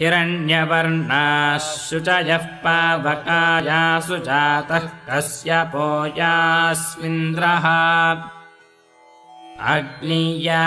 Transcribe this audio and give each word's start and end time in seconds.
हिरण्यवर्णाः 0.00 1.56
शुचयः 1.58 2.44
पावकायासु 2.64 4.16
जातः 4.16 4.78
कस्य 4.78 5.62
पोयास्मिन्द्रः। 5.74 7.66
अग्नीया 9.74 10.64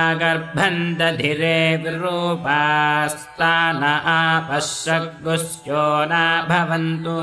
विरूपास्तान 1.84 3.84
आपश्यग्ुस्यो 4.18 5.86
न 6.12 6.14
भवन्तु 6.50 7.18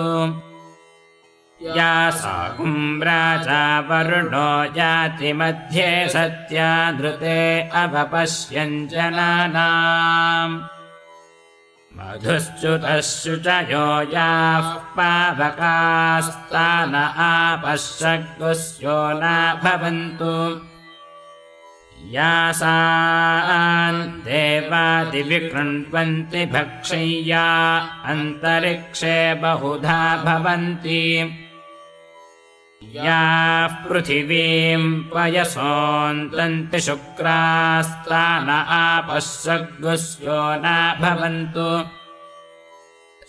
या 1.63 2.11
सा 2.11 2.49
कुम्राजा 2.49 3.81
वरुणो 3.81 4.75
जातिमध्ये 4.75 6.09
सत्या 6.09 6.93
धृते 6.93 7.69
अवपश्यञ्जनानाम्। 7.75 10.61
मधुश्च्युतः 11.97 13.01
शुचयो 13.01 14.13
याः 14.13 14.97
पावकास्तान 14.97 16.95
आपश्यग्ुस्यो 16.95 18.93
न 18.93 19.61
भवन्तु। 19.65 20.61
देवादिविकृण्वन्ति 24.27 26.47
भक्षय्या 26.47 27.79
अन्तरिक्षे 28.05 29.35
बहुधा 29.35 30.17
भवन्ति 30.17 31.33
याः 32.95 33.69
पृथिवीम् 33.69 35.03
पयसोऽन्तन्ति 35.03 36.81
शुक्रास्तान 36.81 38.51
आपश्यग्ुस्यो 38.51 40.33
न 40.33 40.97
भवन्तु। 41.01 41.85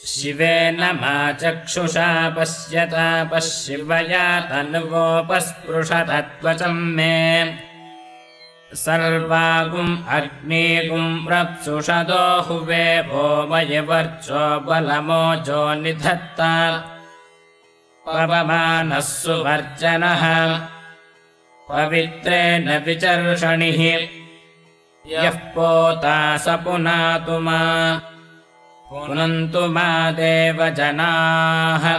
शिवेन 0.08 1.00
मा 1.02 1.32
चक्षुषा 1.32 2.30
पश्यता 2.30 3.23
पश्यवया 3.23 4.40
तन्वोपस्पृशतत्वचम् 4.40 6.95
मे। 6.95 7.56
सर्वागुम् 8.73 10.10
अग्नेगुम् 10.10 11.32
रप्सुषदो 11.32 12.42
हुवे 12.42 13.02
भो 13.02 13.48
मयवर्चो 13.52 14.60
बलमोजो 14.60 15.73
निधत्ता 15.73 16.54
पवमानः 18.08 19.00
सुवर्जनः 19.00 20.58
पवित्रेण 21.70 22.78
विचर्षणिः। 22.78 24.08
यः 25.12 25.32
पोता 25.32 26.38
स 26.38 26.46
पुनातु 26.48 27.40
मा। 27.40 27.58
पुनन्तु 28.90 29.68
मा 29.68 30.12
देवजनाः 30.12 31.98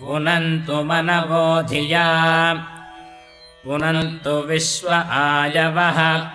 पुनन्तु 0.00 0.82
मनवोधिया। 0.82 2.06
पुनन्तु 3.64 4.30
विश्व 4.30 4.88
आयवः। 5.10 6.30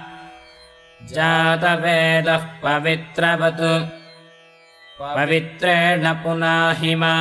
जातवेदः 1.03 2.45
पवित्रवत्। 2.63 3.89
पवित्रेण 4.99 6.13
पुनाहिमा 6.13 7.13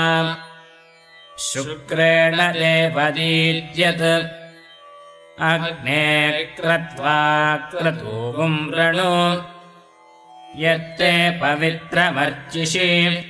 शुक्रेण 1.38 2.36
देवदीद्यत्। 2.36 4.42
अग्ने 5.40 6.44
क्रत्वा 6.44 7.56
क्रतूगुम् 7.56 8.74
रणु 8.74 9.42
यत्ते 10.56 11.30
पवित्रमर्चिषि। 11.30 13.24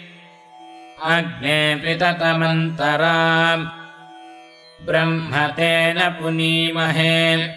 अग्ने 1.04 1.76
पिततमन्तरा 1.76 3.56
ब्रह्मतेन 4.86 5.98
पुनीमहे। 5.98 7.48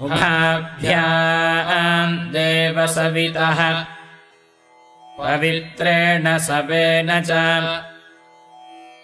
उभाभ्याम् 0.00 2.28
देवसवितः। 2.28 3.84
पवित्रेण 5.18 6.38
सवेन 6.38 7.20
च 7.20 7.30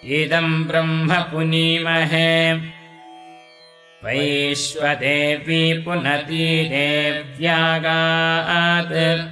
इदम् 0.04 0.64
ब्रह्म 0.64 1.14
पुनीमहे। 1.14 2.54
वैश्वदेवी 4.04 5.82
पुनती 5.82 6.68
देव्यागात् 6.68 9.30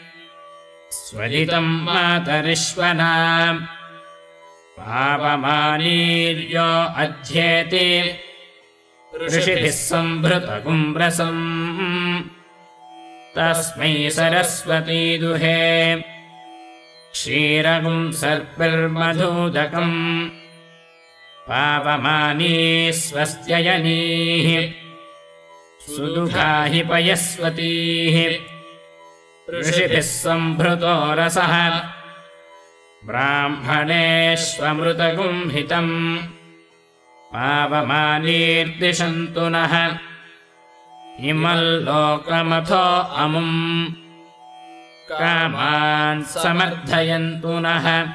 स्वरितम् 0.91 1.83
मातरिश्वना 1.83 3.13
पापमानीर्यो 4.79 6.95
अध्येति। 6.97 8.19
ऋषिभिः 9.23 9.71
सम्भृतपुंरसम् 9.71 12.21
तस्मै 13.37 14.11
सरस्वती 14.11 15.19
दुहे। 15.19 16.03
क्षीरगुम् 17.13 18.13
सर्पिर्मधूदकम्। 18.13 20.31
पावमानी 21.49 22.93
स्वस्त्ययनीः 22.93 24.82
सुदुघा 25.87 26.65
हि 26.65 26.83
पयस्वतीः। 26.83 28.39
ऋषिभिः 29.59 30.01
सम्भृतो 30.01 31.15
रसः। 31.15 31.81
ब्राह्मणेष्वमृतगुम् 33.05 35.51
हितम्। 35.51 36.19
पावमानीर्दिशन्तु 37.35 39.41
नः। 39.41 39.99
इमल्लोकमथो 41.21 43.13
अमुम्। 43.17 43.87
कामान् 45.13 46.25
समर्थयन्तु 46.25 47.49
नः। 47.49 48.07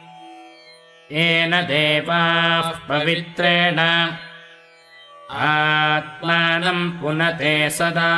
येन 1.12 1.50
देवाः 1.50 2.70
पवित्रेण। 2.70 3.78
आत्मानम् 5.30 7.02
पुनते 7.02 7.70
सदा। 7.70 8.12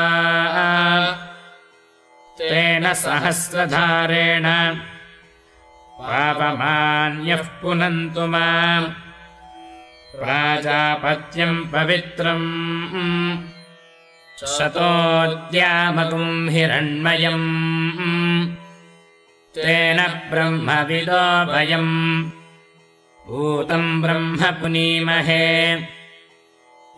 तेन 2.39 2.95
सहस्रधारेण 2.95 4.77
पापमान्यः 6.01 7.43
पुनन्तु 7.43 8.27
माम्। 8.27 8.87
प्राजापत्यम् 10.17 11.73
पवित्रम्। 11.73 13.49
शतोद्यामकुम् 14.47 16.49
हिरण्मयम्। 16.49 18.57
तेन 19.55 20.21
ब्रह्मविदो 20.31 21.53
वयम्। 21.53 22.31
भूतम् 23.29 24.03
ब्रह्म 24.03 24.37
पुनीमहे। 24.37 25.81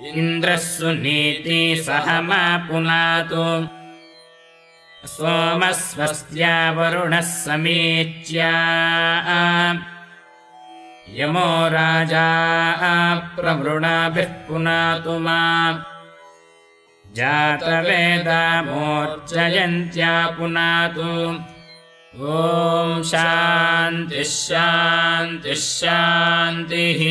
इन्द्रः 0.09 0.57
सुनीति 0.57 1.83
सह 1.87 2.21
मा 2.21 2.59
पुनातु 2.59 3.82
सोमः 5.11 5.73
स्वस्त्या 5.73 6.71
वरुणः 6.73 7.21
समीच्या। 7.21 8.51
यमो 11.19 11.47
राजा 11.75 12.27
प्रवृणाभिः 13.37 14.31
पुनातु 14.47 15.15
मा 15.25 15.41
जातवेदामोर्जयन्त्या 17.17 20.15
पुनातु। 20.39 21.11
ॐ 22.15 22.17
शान्तिः 23.11 24.23
शान्तिः 24.23 25.61
शान्तिः 25.67 27.03